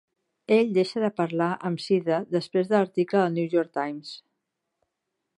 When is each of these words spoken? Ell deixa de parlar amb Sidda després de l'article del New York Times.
Ell 0.55 0.69
deixa 0.75 1.01
de 1.01 1.09
parlar 1.17 1.49
amb 1.69 1.83
Sidda 1.87 2.17
després 2.37 2.71
de 2.71 2.75
l'article 2.77 3.21
del 3.23 3.35
New 3.35 3.53
York 3.57 3.71
Times. 3.79 4.15